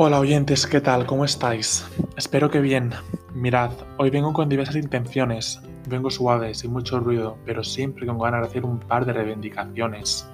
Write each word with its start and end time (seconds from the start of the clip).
Hola 0.00 0.20
oyentes, 0.20 0.64
¿qué 0.64 0.80
tal? 0.80 1.06
¿Cómo 1.06 1.24
estáis? 1.24 1.84
Espero 2.16 2.48
que 2.48 2.60
bien. 2.60 2.92
Mirad, 3.34 3.72
hoy 3.96 4.10
vengo 4.10 4.32
con 4.32 4.48
diversas 4.48 4.76
intenciones. 4.76 5.60
Vengo 5.88 6.08
suave, 6.08 6.54
sin 6.54 6.70
mucho 6.70 7.00
ruido, 7.00 7.36
pero 7.44 7.64
siempre 7.64 8.06
con 8.06 8.16
ganas 8.16 8.42
de 8.42 8.46
hacer 8.46 8.64
un 8.64 8.78
par 8.78 9.04
de 9.04 9.12
reivindicaciones. 9.12 10.30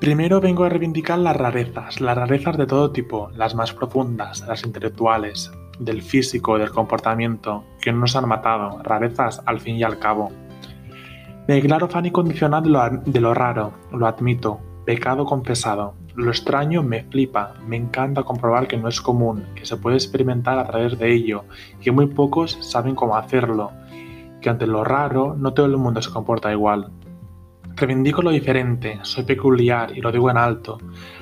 Primero 0.00 0.40
vengo 0.40 0.64
a 0.64 0.68
reivindicar 0.68 1.20
las 1.20 1.36
rarezas, 1.36 2.00
las 2.00 2.18
rarezas 2.18 2.56
de 2.56 2.66
todo 2.66 2.90
tipo, 2.90 3.30
las 3.36 3.54
más 3.54 3.72
profundas, 3.72 4.44
las 4.48 4.64
intelectuales, 4.64 5.52
del 5.78 6.02
físico, 6.02 6.58
del 6.58 6.72
comportamiento, 6.72 7.62
que 7.80 7.92
no 7.92 8.00
nos 8.00 8.16
han 8.16 8.26
matado, 8.26 8.82
rarezas 8.82 9.40
al 9.46 9.60
fin 9.60 9.76
y 9.76 9.84
al 9.84 10.00
cabo. 10.00 10.32
Declaro 11.46 11.86
fan 11.86 12.06
incondicional 12.06 12.64
de 12.64 13.12
de 13.12 13.20
lo 13.20 13.32
raro, 13.32 13.74
lo 13.92 14.08
admito, 14.08 14.58
pecado 14.84 15.24
confesado, 15.24 15.94
lo 16.14 16.30
extraño 16.30 16.82
me 16.82 17.04
flipa, 17.04 17.54
me 17.66 17.76
encanta 17.76 18.22
comprobar 18.22 18.68
que 18.68 18.76
no 18.76 18.88
es 18.88 19.00
común, 19.00 19.46
que 19.54 19.66
se 19.66 19.76
puede 19.76 19.96
experimentar 19.96 20.58
a 20.58 20.66
través 20.66 20.98
de 20.98 21.12
ello, 21.12 21.44
que 21.80 21.92
muy 21.92 22.06
pocos 22.06 22.58
saben 22.60 22.94
cómo 22.94 23.16
hacerlo, 23.16 23.72
que 24.40 24.50
ante 24.50 24.66
lo 24.66 24.84
raro 24.84 25.34
no 25.36 25.54
todo 25.54 25.66
el 25.66 25.76
mundo 25.76 26.02
se 26.02 26.10
comporta 26.10 26.52
igual. 26.52 26.90
Reivindico 27.74 28.20
lo 28.20 28.30
diferente, 28.30 28.98
soy 29.02 29.24
peculiar 29.24 29.96
y 29.96 30.00
lo 30.00 30.12
digo 30.12 30.30
en 30.30 30.36
alto. 30.36 30.78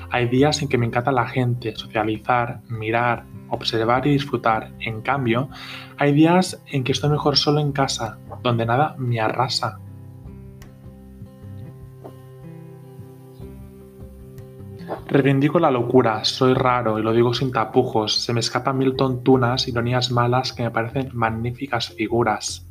Hay 0.09 0.27
días 0.27 0.61
en 0.61 0.67
que 0.67 0.77
me 0.77 0.85
encanta 0.85 1.11
la 1.11 1.27
gente, 1.27 1.73
socializar, 1.75 2.61
mirar, 2.67 3.23
observar 3.49 4.05
y 4.05 4.11
disfrutar. 4.11 4.73
En 4.79 5.01
cambio, 5.01 5.49
hay 5.97 6.11
días 6.11 6.61
en 6.67 6.83
que 6.83 6.91
estoy 6.91 7.09
mejor 7.09 7.37
solo 7.37 7.61
en 7.61 7.71
casa, 7.71 8.17
donde 8.43 8.65
nada 8.65 8.95
me 8.97 9.21
arrasa, 9.21 9.79
Reivindico 15.07 15.59
la 15.59 15.71
locura, 15.71 16.23
soy 16.23 16.53
raro 16.53 16.97
y 16.97 17.03
lo 17.03 17.13
digo 17.13 17.33
sin 17.33 17.51
tapujos, 17.51 18.15
se 18.23 18.33
me 18.33 18.39
escapan 18.39 18.77
mil 18.77 18.95
tontunas, 18.95 19.67
ironías 19.67 20.11
malas 20.11 20.53
que 20.53 20.63
me 20.63 20.71
parecen 20.71 21.09
magníficas 21.13 21.89
figuras. 21.89 22.65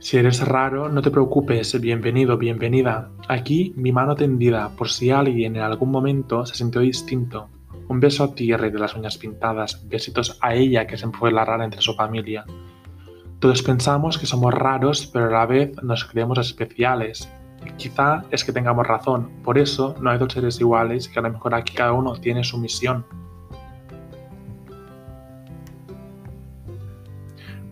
Si 0.00 0.16
eres 0.16 0.46
raro, 0.46 0.88
no 0.88 1.02
te 1.02 1.10
preocupes, 1.10 1.78
bienvenido, 1.80 2.38
bienvenida. 2.38 3.10
Aquí 3.28 3.74
mi 3.76 3.90
mano 3.90 4.14
tendida, 4.14 4.70
por 4.76 4.88
si 4.88 5.10
alguien 5.10 5.56
en 5.56 5.62
algún 5.62 5.90
momento 5.90 6.46
se 6.46 6.54
sintió 6.54 6.80
distinto. 6.80 7.48
Un 7.88 8.00
beso 8.00 8.24
a 8.24 8.34
tierra 8.34 8.70
de 8.70 8.78
las 8.78 8.94
uñas 8.94 9.18
pintadas, 9.18 9.88
besitos 9.88 10.38
a 10.40 10.54
ella 10.54 10.86
que 10.86 10.96
se 10.96 11.08
fue 11.08 11.32
la 11.32 11.44
rara 11.44 11.64
entre 11.64 11.82
su 11.82 11.94
familia. 11.94 12.44
Todos 13.40 13.62
pensamos 13.62 14.18
que 14.18 14.26
somos 14.26 14.54
raros, 14.54 15.06
pero 15.12 15.26
a 15.26 15.30
la 15.30 15.46
vez 15.46 15.72
nos 15.82 16.04
creemos 16.04 16.38
especiales, 16.38 17.28
Quizá 17.76 18.24
es 18.30 18.44
que 18.44 18.52
tengamos 18.52 18.86
razón, 18.86 19.30
por 19.44 19.58
eso 19.58 19.94
no 20.00 20.10
hay 20.10 20.18
dos 20.18 20.32
seres 20.32 20.60
iguales 20.60 21.08
que 21.08 21.18
a 21.18 21.22
lo 21.22 21.30
mejor 21.30 21.54
aquí 21.54 21.74
cada 21.74 21.92
uno 21.92 22.14
tiene 22.14 22.42
su 22.44 22.58
misión. 22.58 23.04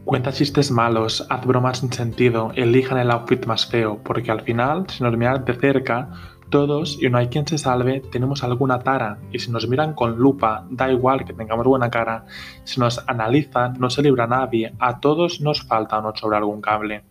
Cuenta 0.04 0.30
chistes 0.30 0.70
malos, 0.70 1.26
haz 1.30 1.44
bromas 1.44 1.78
sin 1.78 1.92
sentido, 1.92 2.52
elijan 2.54 2.98
el 2.98 3.10
outfit 3.10 3.44
más 3.46 3.66
feo, 3.66 3.98
porque 4.04 4.30
al 4.30 4.42
final, 4.42 4.86
si 4.88 5.02
nos 5.02 5.16
miran 5.16 5.44
de 5.44 5.54
cerca, 5.54 6.10
todos, 6.48 7.02
y 7.02 7.10
no 7.10 7.18
hay 7.18 7.26
quien 7.26 7.44
se 7.44 7.58
salve, 7.58 8.00
tenemos 8.12 8.44
alguna 8.44 8.78
tara, 8.78 9.18
y 9.32 9.40
si 9.40 9.50
nos 9.50 9.68
miran 9.68 9.94
con 9.94 10.16
lupa, 10.16 10.64
da 10.70 10.92
igual 10.92 11.24
que 11.24 11.32
tengamos 11.32 11.66
buena 11.66 11.90
cara, 11.90 12.24
si 12.62 12.78
nos 12.78 13.02
analizan, 13.08 13.74
no 13.80 13.90
se 13.90 14.02
libra 14.02 14.28
nadie, 14.28 14.74
a 14.78 15.00
todos 15.00 15.40
nos 15.40 15.62
falta 15.62 15.98
o 15.98 16.02
nos 16.02 16.20
sobra 16.20 16.38
algún 16.38 16.60
cable. 16.60 17.02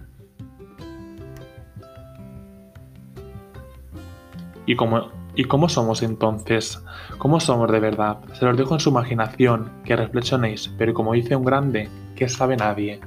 ¿Y 4.66 4.76
cómo, 4.76 5.12
¿Y 5.36 5.44
cómo 5.44 5.70
somos 5.70 6.02
entonces? 6.02 6.82
¿Cómo 7.18 7.40
somos 7.40 7.72
de 7.72 7.80
verdad? 7.80 8.20
Se 8.34 8.46
los 8.46 8.58
dejo 8.58 8.74
en 8.74 8.80
su 8.80 8.90
imaginación, 8.90 9.72
que 9.84 9.96
reflexionéis, 9.96 10.74
pero 10.78 10.94
como 10.94 11.14
dice 11.14 11.36
un 11.36 11.46
grande, 11.46 11.90
que 12.16 12.28
sabe 12.28 12.58
nadie. 12.58 13.00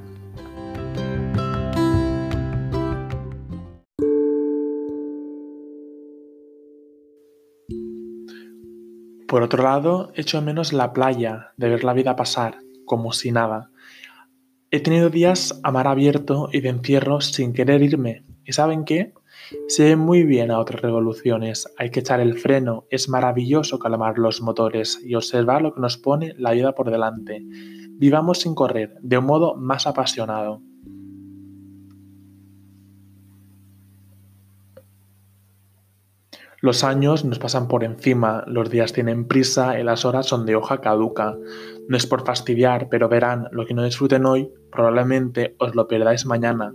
Por 9.27 9.43
otro 9.43 9.61
lado, 9.61 10.11
echo 10.15 10.41
menos 10.41 10.71
la 10.71 10.93
playa, 10.93 11.51
de 11.57 11.69
ver 11.69 11.83
la 11.83 11.93
vida 11.93 12.15
pasar, 12.15 12.59
como 12.85 13.11
si 13.11 13.31
nada. 13.31 13.69
He 14.71 14.79
tenido 14.79 15.09
días 15.09 15.59
a 15.63 15.71
mar 15.71 15.87
abierto 15.87 16.49
y 16.51 16.61
de 16.61 16.69
encierro 16.69 17.21
sin 17.21 17.53
querer 17.53 17.81
irme. 17.81 18.23
¿Y 18.45 18.53
saben 18.53 18.85
qué? 18.85 19.13
Se 19.67 19.83
ve 19.83 19.95
muy 19.95 20.23
bien 20.23 20.51
a 20.51 20.59
otras 20.59 20.81
revoluciones, 20.81 21.67
hay 21.77 21.89
que 21.89 22.01
echar 22.01 22.19
el 22.19 22.37
freno, 22.37 22.85
es 22.89 23.09
maravilloso 23.09 23.79
calmar 23.79 24.17
los 24.17 24.41
motores 24.41 24.99
y 25.03 25.15
observar 25.15 25.61
lo 25.61 25.73
que 25.73 25.81
nos 25.81 25.97
pone 25.97 26.33
la 26.37 26.51
vida 26.51 26.73
por 26.73 26.91
delante. 26.91 27.43
Vivamos 27.91 28.39
sin 28.39 28.55
correr, 28.55 28.95
de 29.01 29.17
un 29.17 29.25
modo 29.25 29.55
más 29.55 29.87
apasionado. 29.87 30.61
Los 36.61 36.83
años 36.83 37.23
nos 37.23 37.39
pasan 37.39 37.69
por 37.69 37.85
encima, 37.85 38.43
los 38.45 38.69
días 38.69 38.91
tienen 38.91 39.27
prisa 39.27 39.79
y 39.79 39.83
las 39.83 40.03
horas 40.03 40.25
son 40.25 40.45
de 40.45 40.57
hoja 40.57 40.81
caduca. 40.81 41.37
No 41.87 41.95
es 41.95 42.05
por 42.05 42.25
fastidiar, 42.25 42.89
pero 42.89 43.07
verán, 43.07 43.47
lo 43.51 43.65
que 43.65 43.73
no 43.73 43.83
disfruten 43.83 44.25
hoy, 44.25 44.51
probablemente 44.69 45.55
os 45.57 45.73
lo 45.73 45.87
perdáis 45.87 46.25
mañana. 46.25 46.73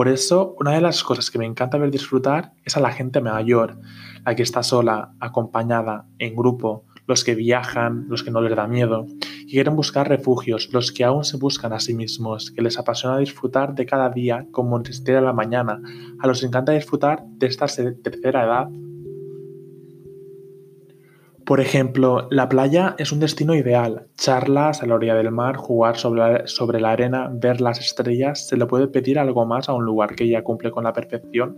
Por 0.00 0.08
eso, 0.08 0.56
una 0.58 0.70
de 0.70 0.80
las 0.80 1.04
cosas 1.04 1.30
que 1.30 1.38
me 1.38 1.44
encanta 1.44 1.76
ver 1.76 1.90
disfrutar 1.90 2.54
es 2.64 2.74
a 2.74 2.80
la 2.80 2.90
gente 2.90 3.20
mayor, 3.20 3.78
la 4.24 4.34
que 4.34 4.42
está 4.42 4.62
sola, 4.62 5.12
acompañada, 5.20 6.06
en 6.18 6.34
grupo, 6.34 6.86
los 7.06 7.22
que 7.22 7.34
viajan, 7.34 8.06
los 8.08 8.22
que 8.22 8.30
no 8.30 8.40
les 8.40 8.56
da 8.56 8.66
miedo, 8.66 9.04
que 9.20 9.44
quieren 9.44 9.76
buscar 9.76 10.08
refugios, 10.08 10.70
los 10.72 10.90
que 10.90 11.04
aún 11.04 11.24
se 11.24 11.36
buscan 11.36 11.74
a 11.74 11.80
sí 11.80 11.92
mismos, 11.92 12.50
que 12.50 12.62
les 12.62 12.78
apasiona 12.78 13.18
disfrutar 13.18 13.74
de 13.74 13.84
cada 13.84 14.08
día 14.08 14.46
como 14.52 14.82
si 14.82 15.12
a 15.12 15.20
la 15.20 15.34
mañana, 15.34 15.82
a 16.18 16.26
los 16.26 16.40
que 16.40 16.46
encanta 16.46 16.72
disfrutar 16.72 17.22
de 17.26 17.48
esta 17.48 17.66
tercera 17.66 18.44
edad 18.44 18.68
por 21.50 21.60
ejemplo, 21.60 22.28
la 22.30 22.48
playa 22.48 22.94
es 22.96 23.10
un 23.10 23.18
destino 23.18 23.56
ideal. 23.56 24.06
Charlas 24.14 24.84
a 24.84 24.86
la 24.86 24.94
orilla 24.94 25.16
del 25.16 25.32
mar, 25.32 25.56
jugar 25.56 25.96
sobre 25.96 26.80
la, 26.80 26.92
arena, 26.92 27.28
ver 27.28 27.60
las 27.60 27.80
estrellas. 27.80 28.46
¿Se 28.46 28.56
le 28.56 28.66
puede 28.66 28.86
pedir 28.86 29.18
algo 29.18 29.44
más 29.46 29.68
a 29.68 29.72
un 29.72 29.84
lugar 29.84 30.14
que 30.14 30.28
ya 30.28 30.44
cumple 30.44 30.70
con 30.70 30.84
la 30.84 30.92
perfección? 30.92 31.56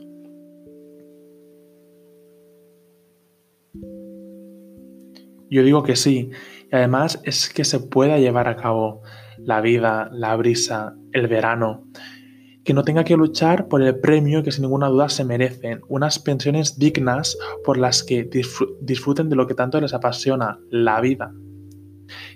Yo 5.50 5.62
digo 5.62 5.82
que 5.82 5.94
sí, 5.94 6.30
y 6.70 6.74
además 6.74 7.20
es 7.24 7.52
que 7.52 7.64
se 7.64 7.78
pueda 7.78 8.16
llevar 8.16 8.48
a 8.48 8.56
cabo 8.56 9.02
la 9.36 9.60
vida, 9.60 10.08
la 10.10 10.34
brisa, 10.36 10.96
el 11.12 11.28
verano 11.28 11.84
que 12.64 12.74
no 12.74 12.84
tenga 12.84 13.04
que 13.04 13.16
luchar 13.16 13.68
por 13.68 13.82
el 13.82 13.98
premio 13.98 14.42
que 14.42 14.52
sin 14.52 14.62
ninguna 14.62 14.88
duda 14.88 15.08
se 15.08 15.24
merecen, 15.24 15.80
unas 15.88 16.18
pensiones 16.18 16.78
dignas 16.78 17.36
por 17.64 17.76
las 17.76 18.02
que 18.02 18.28
disfruten 18.80 19.28
de 19.28 19.36
lo 19.36 19.46
que 19.46 19.54
tanto 19.54 19.80
les 19.80 19.94
apasiona, 19.94 20.60
la 20.70 21.00
vida. 21.00 21.32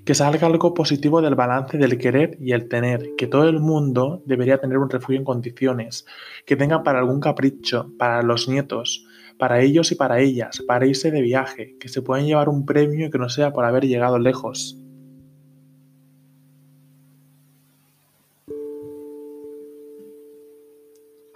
Que 0.04 0.14
salga 0.14 0.46
algo 0.46 0.74
positivo 0.74 1.20
del 1.20 1.34
balance 1.34 1.78
del 1.78 1.98
querer 1.98 2.38
y 2.40 2.52
el 2.52 2.68
tener, 2.68 3.10
que 3.16 3.26
todo 3.26 3.48
el 3.48 3.60
mundo 3.60 4.22
debería 4.24 4.58
tener 4.58 4.78
un 4.78 4.90
refugio 4.90 5.18
en 5.18 5.24
condiciones, 5.24 6.06
que 6.44 6.56
tenga 6.56 6.82
para 6.82 7.00
algún 7.00 7.20
capricho, 7.20 7.92
para 7.98 8.22
los 8.22 8.48
nietos, 8.48 9.06
para 9.38 9.60
ellos 9.60 9.92
y 9.92 9.94
para 9.96 10.20
ellas, 10.20 10.62
para 10.66 10.86
irse 10.86 11.10
de 11.10 11.20
viaje, 11.20 11.76
que 11.78 11.88
se 11.88 12.02
puedan 12.02 12.26
llevar 12.26 12.48
un 12.48 12.64
premio 12.64 13.10
que 13.10 13.18
no 13.18 13.28
sea 13.28 13.52
por 13.52 13.64
haber 13.64 13.86
llegado 13.86 14.18
lejos. 14.18 14.80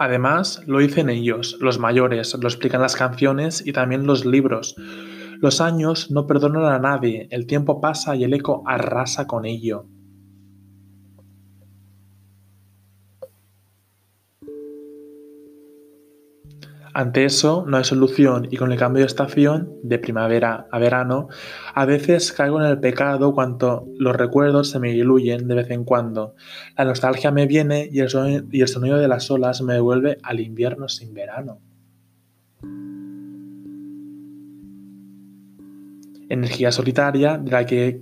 Además, 0.01 0.63
lo 0.65 0.79
dicen 0.79 1.11
ellos, 1.11 1.59
los 1.61 1.77
mayores, 1.77 2.35
lo 2.41 2.47
explican 2.47 2.81
las 2.81 2.95
canciones 2.95 3.61
y 3.63 3.71
también 3.71 4.07
los 4.07 4.25
libros. 4.25 4.73
Los 5.39 5.61
años 5.61 6.09
no 6.09 6.25
perdonan 6.25 6.65
a 6.65 6.79
nadie, 6.79 7.27
el 7.29 7.45
tiempo 7.45 7.79
pasa 7.79 8.15
y 8.15 8.23
el 8.23 8.33
eco 8.33 8.63
arrasa 8.65 9.27
con 9.27 9.45
ello. 9.45 9.85
Ante 16.93 17.23
eso 17.23 17.63
no 17.67 17.77
hay 17.77 17.83
solución 17.85 18.47
y 18.51 18.57
con 18.57 18.71
el 18.71 18.77
cambio 18.77 19.01
de 19.01 19.07
estación, 19.07 19.73
de 19.81 19.97
primavera 19.97 20.67
a 20.71 20.79
verano, 20.79 21.29
a 21.73 21.85
veces 21.85 22.33
caigo 22.33 22.59
en 22.59 22.67
el 22.67 22.79
pecado 22.79 23.33
cuanto 23.33 23.87
los 23.97 24.15
recuerdos 24.15 24.69
se 24.69 24.79
me 24.79 24.91
diluyen 24.91 25.47
de 25.47 25.55
vez 25.55 25.71
en 25.71 25.85
cuando. 25.85 26.35
La 26.77 26.85
nostalgia 26.85 27.31
me 27.31 27.47
viene 27.47 27.87
y 27.91 27.99
el, 27.99 28.09
sonido, 28.09 28.43
y 28.51 28.61
el 28.61 28.67
sonido 28.67 28.97
de 28.97 29.07
las 29.07 29.31
olas 29.31 29.61
me 29.61 29.75
devuelve 29.75 30.17
al 30.23 30.41
invierno 30.41 30.89
sin 30.89 31.13
verano. 31.13 31.59
Energía 36.27 36.71
solitaria 36.71 37.37
de 37.37 37.51
la 37.51 37.65
que 37.65 38.01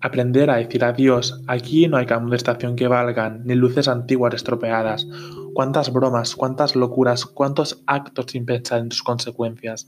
aprender 0.00 0.50
a 0.50 0.56
decir 0.56 0.84
adiós. 0.84 1.40
Aquí 1.46 1.88
no 1.88 1.96
hay 1.96 2.06
cambio 2.06 2.30
de 2.30 2.36
estación 2.36 2.76
que 2.76 2.88
valgan, 2.88 3.42
ni 3.44 3.54
luces 3.54 3.88
antiguas 3.88 4.34
estropeadas. 4.34 5.06
Cuántas 5.54 5.92
bromas, 5.92 6.36
cuántas 6.36 6.76
locuras, 6.76 7.26
cuántos 7.26 7.82
actos 7.86 8.26
sin 8.28 8.46
pensar 8.46 8.80
en 8.80 8.90
sus 8.90 9.02
consecuencias, 9.02 9.86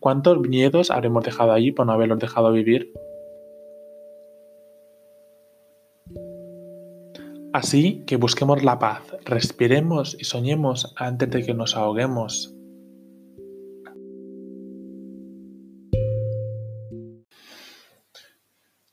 cuántos 0.00 0.40
miedos 0.40 0.90
habremos 0.90 1.24
dejado 1.24 1.52
allí 1.52 1.72
por 1.72 1.86
no 1.86 1.92
haberlos 1.92 2.18
dejado 2.18 2.52
vivir. 2.52 2.92
Así 7.52 8.04
que 8.06 8.16
busquemos 8.16 8.62
la 8.62 8.78
paz, 8.78 9.02
respiremos 9.24 10.16
y 10.20 10.24
soñemos 10.24 10.92
antes 10.96 11.30
de 11.30 11.42
que 11.42 11.54
nos 11.54 11.74
ahoguemos. 11.74 12.52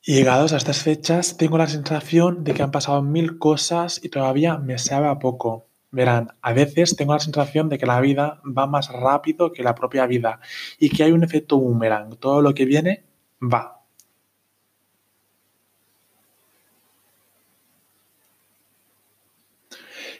Llegados 0.05 0.51
a 0.51 0.57
estas 0.57 0.81
fechas, 0.81 1.37
tengo 1.37 1.57
la 1.57 1.67
sensación 1.67 2.43
de 2.43 2.53
que 2.53 2.61
han 2.61 2.71
pasado 2.71 3.01
mil 3.01 3.37
cosas 3.37 4.01
y 4.03 4.09
todavía 4.09 4.57
me 4.57 4.77
sabe 4.77 5.07
a 5.07 5.17
poco. 5.17 5.67
Verán, 5.93 6.29
a 6.41 6.53
veces 6.53 6.95
tengo 6.95 7.13
la 7.13 7.19
sensación 7.19 7.69
de 7.69 7.77
que 7.77 7.85
la 7.85 8.01
vida 8.01 8.41
va 8.45 8.65
más 8.65 8.91
rápido 8.91 9.53
que 9.53 9.61
la 9.61 9.75
propia 9.75 10.07
vida 10.07 10.39
y 10.79 10.89
que 10.89 11.03
hay 11.03 11.11
un 11.11 11.23
efecto 11.23 11.59
boomerang. 11.59 12.15
Todo 12.15 12.41
lo 12.41 12.55
que 12.55 12.65
viene 12.65 13.03
va. 13.39 13.83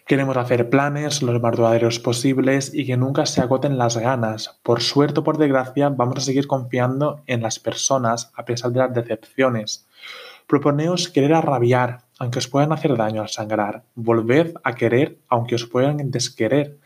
Queremos 0.05 0.37
hacer 0.37 0.69
planes 0.69 1.23
los 1.23 1.41
más 1.41 1.55
duraderos 1.55 1.97
posibles 1.97 2.71
y 2.71 2.85
que 2.85 2.95
nunca 2.95 3.25
se 3.25 3.41
agoten 3.41 3.79
las 3.79 3.97
ganas. 3.97 4.59
Por 4.61 4.83
suerte 4.83 5.21
o 5.21 5.23
por 5.23 5.39
desgracia, 5.39 5.89
vamos 5.89 6.17
a 6.17 6.21
seguir 6.21 6.45
confiando 6.45 7.23
en 7.25 7.41
las 7.41 7.57
personas 7.57 8.31
a 8.35 8.45
pesar 8.45 8.71
de 8.73 8.79
las 8.79 8.93
decepciones. 8.93 9.87
Proponeos 10.45 11.09
querer 11.09 11.33
arrabiar, 11.33 12.02
aunque 12.19 12.39
os 12.39 12.47
puedan 12.47 12.71
hacer 12.71 12.95
daño 12.95 13.21
al 13.21 13.29
sangrar. 13.29 13.83
Volved 13.95 14.53
a 14.63 14.75
querer, 14.75 15.19
aunque 15.27 15.55
os 15.55 15.65
puedan 15.65 16.11
desquerer. 16.11 16.79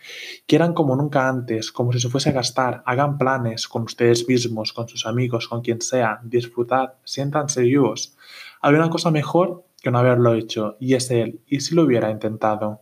Quieran 0.45 0.73
como 0.73 0.95
nunca 0.95 1.27
antes, 1.27 1.71
como 1.71 1.91
si 1.91 1.99
se 1.99 2.09
fuese 2.09 2.29
a 2.29 2.33
gastar. 2.33 2.83
Hagan 2.85 3.17
planes 3.17 3.67
con 3.67 3.83
ustedes 3.83 4.27
mismos, 4.27 4.73
con 4.73 4.87
sus 4.87 5.05
amigos, 5.05 5.47
con 5.47 5.61
quien 5.61 5.81
sea. 5.81 6.19
Disfrutad, 6.23 6.93
siéntanse 7.03 7.61
vivos. 7.61 8.17
Hay 8.61 8.73
una 8.73 8.89
cosa 8.89 9.11
mejor 9.11 9.65
que 9.81 9.91
no 9.91 9.99
haberlo 9.99 10.33
hecho, 10.33 10.77
y 10.79 10.95
es 10.95 11.11
él. 11.11 11.41
¿Y 11.47 11.59
si 11.59 11.75
lo 11.75 11.83
hubiera 11.83 12.09
intentado? 12.09 12.81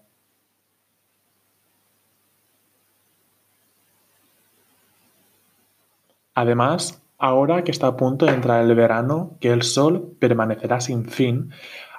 Además, 6.34 7.02
ahora 7.18 7.64
que 7.64 7.72
está 7.72 7.88
a 7.88 7.98
punto 7.98 8.26
de 8.26 8.34
entrar 8.34 8.64
el 8.64 8.76
verano, 8.76 9.38
que 9.40 9.52
el 9.52 9.64
sol 9.64 10.16
permanecerá 10.20 10.82
sin 10.82 11.06
fin, 11.06 11.52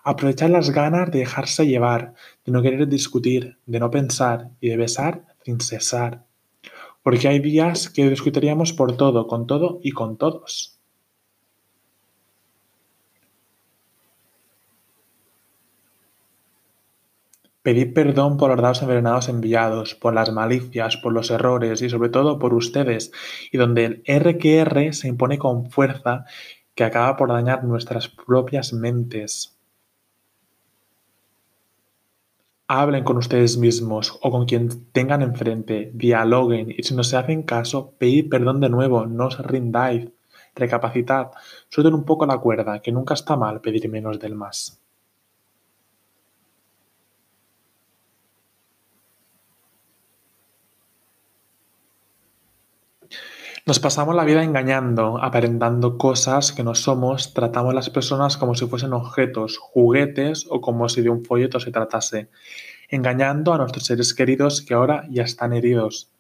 aprovechad 0.07 0.51
las 0.51 0.71
ganas 0.71 1.11
de 1.11 1.19
dejarse 1.19 1.67
llevar, 1.67 2.15
de 2.45 2.53
no 2.53 2.63
querer 2.63 2.87
discutir, 2.87 3.59
de 3.67 3.81
no 3.81 3.91
pensar 3.91 4.51
y 4.61 4.69
de 4.69 4.77
besar 4.77 5.25
sin 5.45 5.61
cesar. 5.61 6.25
Porque 7.03 7.27
hay 7.27 7.41
días 7.41 7.91
que 7.91 8.09
discutiríamos 8.09 8.73
por 8.73 8.97
todo, 8.97 9.27
con 9.27 9.49
todo 9.49 9.81
y 9.83 9.91
con 9.91 10.17
todos. 10.17 10.79
Pedid 17.63 17.93
perdón 17.93 18.37
por 18.37 18.51
los 18.51 18.63
dados 18.63 18.83
envenenados 18.83 19.29
enviados, 19.29 19.97
por 19.97 20.15
las 20.15 20.33
malicias, 20.33 20.99
por 20.99 21.13
los 21.13 21.33
errores 21.33 21.83
y 21.83 21.91
sobre 21.91 22.11
todo 22.11 22.39
por 22.39 22.55
ustedes, 22.55 23.11
y 23.51 23.59
donde 23.59 23.85
el 23.87 24.03
R 24.05 24.93
se 24.93 25.09
impone 25.09 25.37
con 25.37 25.69
fuerza 25.69 26.27
que 26.77 26.85
acaba 26.85 27.17
por 27.17 27.31
dañar 27.31 27.65
nuestras 27.65 28.07
propias 28.07 28.73
mentes. 28.73 29.56
Hablen 32.69 33.03
con 33.03 33.17
ustedes 33.17 33.57
mismos 33.57 34.17
o 34.23 34.31
con 34.31 34.47
quien 34.47 34.93
tengan 34.93 35.21
enfrente, 35.23 35.91
dialoguen 35.95 36.71
y 36.71 36.85
si 36.85 36.95
no 36.95 37.03
se 37.03 37.17
hacen 37.17 37.43
caso, 37.43 37.95
pedid 37.99 38.29
perdón 38.29 38.61
de 38.61 38.69
nuevo, 38.69 39.05
no 39.07 39.27
os 39.27 39.39
rindáis, 39.39 40.09
recapacitad, 40.55 41.33
suelten 41.69 41.95
un 41.95 42.05
poco 42.05 42.25
la 42.25 42.39
cuerda, 42.39 42.81
que 42.83 42.93
nunca 42.93 43.15
está 43.15 43.37
mal 43.37 43.61
pedir 43.61 43.89
menos 43.89 44.21
del 44.21 44.37
más. 44.37 44.81
Nos 53.69 53.81
pasamos 53.81 54.15
la 54.15 54.23
vida 54.23 54.45
engañando, 54.45 55.19
aparentando 55.21 55.99
cosas 55.99 56.53
que 56.53 56.63
no 56.63 56.77
somos, 56.77 57.35
tratamos 57.35 57.73
a 57.73 57.75
las 57.75 57.91
personas 57.91 58.37
como 58.37 58.55
si 58.55 58.65
fuesen 58.69 58.93
objetos, 58.93 59.59
juguetes 59.59 60.47
o 60.49 60.61
como 60.61 60.89
si 60.89 61.03
de 61.03 61.11
un 61.11 61.25
folleto 61.25 61.59
se 61.59 61.73
tratase, 61.73 62.31
engañando 62.89 63.53
a 63.53 63.59
nuestros 63.59 63.87
seres 63.87 64.15
queridos 64.15 64.63
que 64.63 64.75
ahora 64.75 65.05
ya 65.11 65.25
están 65.25 65.53
heridos. 65.53 66.13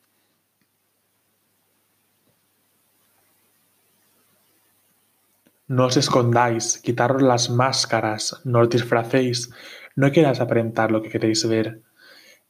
No 5.69 5.87
os 5.87 5.97
escondáis, 5.97 6.79
quitaros 6.79 7.23
las 7.23 7.49
máscaras, 7.49 8.41
no 8.43 8.59
os 8.63 8.69
disfracéis, 8.71 9.51
no 9.95 10.11
queráis 10.11 10.41
aparentar 10.41 10.91
lo 10.91 11.01
que 11.01 11.11
queréis 11.11 11.47
ver 11.49 11.81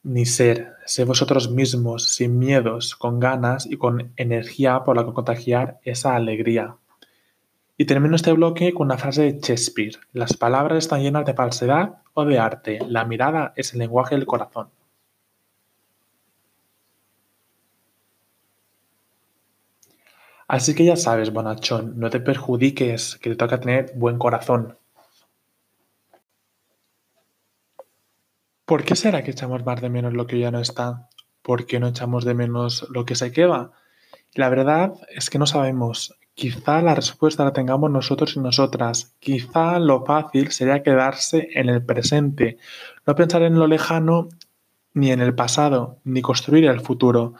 ni 0.06 0.24
ser, 0.24 0.76
sé 0.84 1.04
vosotros 1.04 1.50
mismos, 1.50 2.04
sin 2.04 2.38
miedos, 2.38 2.94
con 2.94 3.18
ganas 3.18 3.66
y 3.66 3.76
con 3.76 4.12
energía 4.16 4.84
por 4.84 4.96
la 4.96 5.04
que 5.04 5.12
contagiar 5.12 5.80
esa 5.82 6.14
alegría. 6.14 6.76
Y 7.76 7.86
termino 7.86 8.14
este 8.14 8.32
bloque 8.32 8.72
con 8.72 8.86
una 8.86 8.98
frase 8.98 9.22
de 9.22 9.40
Shakespeare. 9.40 9.98
Las 10.12 10.34
palabras 10.34 10.78
están 10.78 11.02
llenas 11.02 11.26
de 11.26 11.34
falsedad 11.34 11.96
o 12.14 12.24
de 12.24 12.38
arte. 12.38 12.78
La 12.88 13.04
mirada 13.04 13.52
es 13.56 13.72
el 13.72 13.80
lenguaje 13.80 14.14
del 14.14 14.26
corazón. 14.26 14.68
Así 20.46 20.76
que 20.76 20.84
ya 20.84 20.94
sabes, 20.94 21.32
bonachón, 21.32 21.98
no 21.98 22.10
te 22.10 22.20
perjudiques, 22.20 23.16
que 23.20 23.30
te 23.30 23.36
toca 23.36 23.58
tener 23.58 23.92
buen 23.96 24.18
corazón. 24.18 24.78
¿Por 28.66 28.82
qué 28.82 28.96
será 28.96 29.22
que 29.22 29.30
echamos 29.30 29.64
más 29.64 29.80
de 29.80 29.88
menos 29.88 30.12
lo 30.12 30.26
que 30.26 30.40
ya 30.40 30.50
no 30.50 30.58
está? 30.58 31.08
¿Por 31.40 31.66
qué 31.66 31.78
no 31.78 31.86
echamos 31.86 32.24
de 32.24 32.34
menos 32.34 32.84
lo 32.90 33.04
que 33.04 33.14
se 33.14 33.30
queda? 33.30 33.70
La 34.34 34.48
verdad 34.48 34.94
es 35.14 35.30
que 35.30 35.38
no 35.38 35.46
sabemos. 35.46 36.18
Quizá 36.34 36.82
la 36.82 36.96
respuesta 36.96 37.44
la 37.44 37.52
tengamos 37.52 37.92
nosotros 37.92 38.34
y 38.34 38.40
nosotras. 38.40 39.14
Quizá 39.20 39.78
lo 39.78 40.04
fácil 40.04 40.50
sería 40.50 40.82
quedarse 40.82 41.48
en 41.54 41.68
el 41.68 41.84
presente, 41.84 42.58
no 43.06 43.14
pensar 43.14 43.42
en 43.42 43.56
lo 43.56 43.68
lejano 43.68 44.30
ni 44.94 45.12
en 45.12 45.20
el 45.20 45.36
pasado, 45.36 46.00
ni 46.02 46.20
construir 46.20 46.64
el 46.64 46.80
futuro. 46.80 47.34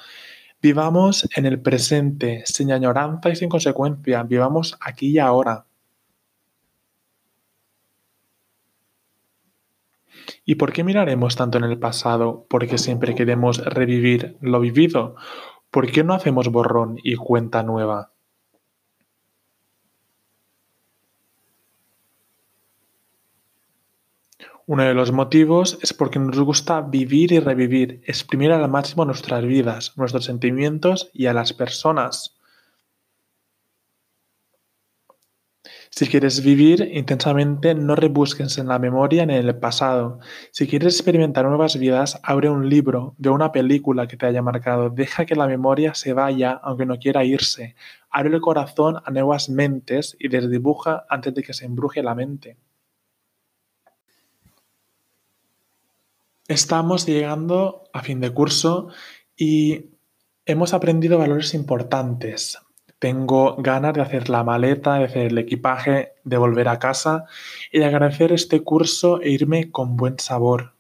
Vivamos 0.63 1.29
en 1.35 1.45
el 1.45 1.61
presente, 1.61 2.45
sin 2.47 2.71
añoranza 2.71 3.31
y 3.31 3.37
sin 3.37 3.49
consecuencia. 3.49 4.23
Vivamos 4.23 4.79
aquí 4.81 5.09
y 5.09 5.19
ahora. 5.19 5.66
¿Y 10.49 10.55
por 10.55 10.73
qué 10.73 10.85
miraremos 10.85 11.35
tanto 11.35 11.59
en 11.59 11.65
el 11.65 11.77
pasado? 11.77 12.47
Porque 12.49 12.79
siempre 12.79 13.17
queremos 13.17 13.59
revivir 13.65 14.37
lo 14.41 14.61
vivido. 14.61 15.17
¿Por 15.73 15.91
qué 15.91 16.05
no 16.05 16.15
hacemos 16.15 16.49
borrón 16.51 16.99
y 17.03 17.17
cuenta 17.17 17.65
nueva? 17.65 18.13
Uno 24.67 24.85
de 24.85 24.95
los 24.95 25.11
motivos 25.11 25.81
es 25.83 25.93
porque 25.93 26.21
nos 26.21 26.39
gusta 26.39 26.81
vivir 26.81 27.33
y 27.33 27.41
revivir, 27.41 28.01
exprimir 28.05 28.53
al 28.53 28.71
máximo 28.71 29.05
nuestras 29.05 29.45
vidas, 29.45 29.95
nuestros 29.97 30.27
sentimientos 30.27 31.11
y 31.13 31.27
a 31.27 31.33
las 31.33 31.55
personas. 31.55 32.36
Si 35.91 36.07
quieres 36.07 36.43
vivir 36.43 36.91
intensamente, 36.93 37.75
no 37.75 37.95
rebusques 37.95 38.59
en 38.59 38.69
la 38.69 38.79
memoria 38.79 39.25
ni 39.27 39.35
en 39.35 39.47
el 39.47 39.59
pasado. 39.59 40.19
Si 40.51 40.67
quieres 40.67 40.95
experimentar 40.95 41.45
nuevas 41.47 41.79
vidas, 41.79 42.21
abre 42.23 42.51
un 42.51 42.69
libro, 42.69 43.15
ve 43.19 43.31
una 43.31 43.53
película 43.53 44.07
que 44.07 44.17
te 44.17 44.27
haya 44.27 44.43
marcado. 44.43 44.91
Deja 44.91 45.25
que 45.27 45.37
la 45.37 45.47
memoria 45.47 45.95
se 45.95 46.13
vaya, 46.13 46.53
aunque 46.53 46.87
no 46.87 46.99
quiera 46.99 47.25
irse. 47.25 47.75
Abre 48.11 48.35
el 48.35 48.41
corazón 48.41 48.97
a 49.05 49.11
nuevas 49.11 49.49
mentes 49.49 50.17
y 50.19 50.29
desdibuja 50.29 51.05
antes 51.09 51.35
de 51.35 51.43
que 51.43 51.55
se 51.55 51.65
embruje 51.65 52.03
la 52.03 52.15
mente. 52.15 52.57
Estamos 56.49 57.07
llegando 57.07 57.85
a 57.93 58.03
fin 58.03 58.21
de 58.21 58.31
curso 58.33 58.89
y 59.37 59.91
hemos 60.45 60.75
aprendido 60.75 61.19
valores 61.19 61.55
importantes. 61.55 62.59
Tengo 62.99 63.57
ganas 63.57 63.93
de 63.95 64.01
hacer 64.01 64.31
la 64.31 64.43
maleta, 64.43 64.95
de 64.95 65.05
hacer 65.05 65.27
el 65.27 65.39
equipaje, 65.39 66.15
de 66.25 66.39
volver 66.39 66.69
a 66.69 66.79
casa 66.79 67.27
y 67.71 67.79
de 67.79 67.85
agradecer 67.85 68.33
este 68.33 68.63
curso 68.63 69.21
e 69.21 69.31
irme 69.31 69.71
con 69.71 69.97
buen 69.97 70.19
sabor. 70.19 70.77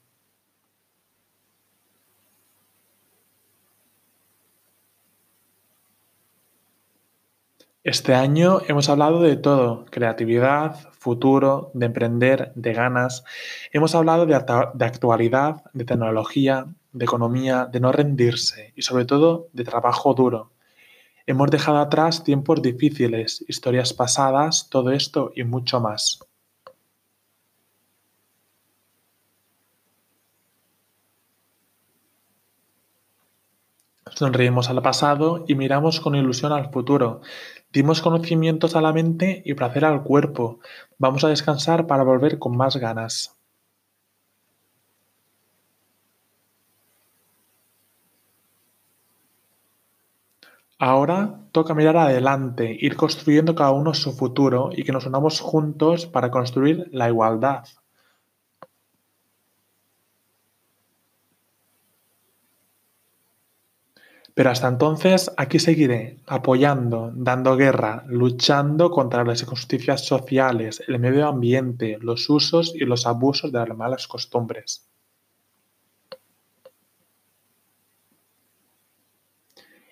Este 7.86 8.14
año 8.14 8.62
hemos 8.66 8.88
hablado 8.88 9.20
de 9.20 9.36
todo, 9.36 9.84
creatividad, 9.90 10.90
futuro, 10.90 11.70
de 11.72 11.86
emprender, 11.86 12.50
de 12.56 12.72
ganas. 12.72 13.22
Hemos 13.72 13.94
hablado 13.94 14.26
de, 14.26 14.34
actualidad, 14.34 15.62
de 15.72 15.84
tecnología, 15.84 16.66
de 16.92 17.04
economía, 17.04 17.66
de 17.70 17.78
no 17.78 17.92
rendirse 17.92 18.72
y 18.74 18.82
sobre 18.82 19.04
todo 19.04 19.48
de 19.52 19.62
trabajo 19.62 20.14
duro. 20.14 20.55
Hemos 21.28 21.50
dejado 21.50 21.78
atrás 21.78 22.22
tiempos 22.22 22.62
difíciles, 22.62 23.44
historias 23.48 23.92
pasadas, 23.92 24.68
todo 24.70 24.92
esto 24.92 25.32
y 25.34 25.42
mucho 25.42 25.80
más. 25.80 26.20
Sonreímos 34.14 34.70
al 34.70 34.80
pasado 34.82 35.44
y 35.48 35.56
miramos 35.56 36.00
con 36.00 36.14
ilusión 36.14 36.52
al 36.52 36.70
futuro. 36.70 37.22
Dimos 37.72 38.00
conocimientos 38.00 38.76
a 38.76 38.80
la 38.80 38.92
mente 38.92 39.42
y 39.44 39.54
placer 39.54 39.84
al 39.84 40.04
cuerpo. 40.04 40.60
Vamos 40.96 41.24
a 41.24 41.28
descansar 41.28 41.88
para 41.88 42.04
volver 42.04 42.38
con 42.38 42.56
más 42.56 42.76
ganas. 42.76 43.35
Ahora 50.78 51.40
toca 51.52 51.74
mirar 51.74 51.98
adelante, 51.98 52.74
ir 52.80 52.96
construyendo 52.96 53.54
cada 53.54 53.72
uno 53.72 53.92
su 53.92 54.12
futuro 54.12 54.70
y 54.72 54.84
que 54.84 54.92
nos 54.92 55.04
unamos 55.04 55.40
juntos 55.40 56.06
para 56.06 56.30
construir 56.30 56.88
la 56.92 57.08
igualdad. 57.08 57.64
Pero 64.34 64.50
hasta 64.50 64.68
entonces 64.68 65.32
aquí 65.36 65.58
seguiré, 65.58 66.20
apoyando, 66.28 67.10
dando 67.12 67.56
guerra, 67.56 68.04
luchando 68.06 68.90
contra 68.92 69.24
las 69.24 69.42
injusticias 69.42 70.04
sociales, 70.06 70.80
el 70.86 71.00
medio 71.00 71.26
ambiente, 71.26 71.98
los 72.00 72.30
usos 72.30 72.72
y 72.74 72.84
los 72.84 73.04
abusos 73.06 73.50
de 73.50 73.66
las 73.66 73.76
malas 73.76 74.06
costumbres. 74.06 74.86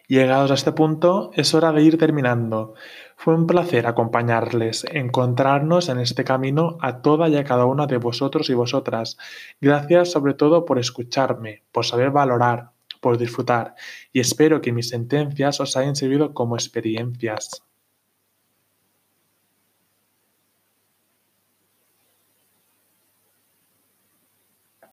Llegados 0.07 0.51
a 0.51 0.55
este 0.55 0.73
punto, 0.73 1.31
es 1.33 1.55
hora 1.55 1.73
de 1.73 1.83
ir 1.83 1.97
terminando. 1.97 2.75
Fue 3.17 3.35
un 3.35 3.47
placer 3.47 3.87
acompañarles, 3.87 4.85
encontrarnos 4.91 5.89
en 5.89 5.99
este 5.99 6.25
camino 6.25 6.77
a 6.83 7.01
toda 7.01 7.29
y 7.31 7.37
a 7.37 7.45
cada 7.45 7.65
una 7.65 7.87
de 7.87 7.97
vosotros 7.97 8.51
y 8.51 8.55
vosotras. 8.55 9.17
Gracias 9.63 10.11
sobre 10.11 10.35
todo 10.35 10.67
por 10.67 10.79
escucharme, 10.79 11.63
por 11.73 11.87
saber 11.87 12.11
valorar, 12.11 12.73
por 13.01 13.17
disfrutar 13.17 13.77
y 14.13 14.21
espero 14.21 14.61
que 14.61 14.73
mis 14.73 14.91
sentencias 14.91 15.61
os 15.61 15.77
hayan 15.77 15.97
servido 15.97 16.35
como 16.35 16.57
experiencias. 16.57 17.65